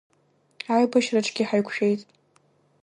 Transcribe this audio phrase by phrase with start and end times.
[0.75, 2.01] Аибашьраҿгьы ҳаиқәшәеит.